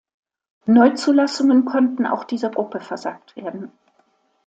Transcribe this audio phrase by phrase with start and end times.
[0.65, 3.71] Neuzulassungen konnten auch dieser Gruppe versagt werden.